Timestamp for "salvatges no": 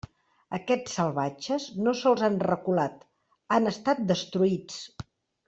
0.99-1.93